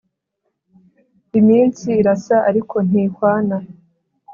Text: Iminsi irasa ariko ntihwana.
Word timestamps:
Iminsi 1.39 1.87
irasa 2.01 2.37
ariko 2.49 2.75
ntihwana. 2.87 3.57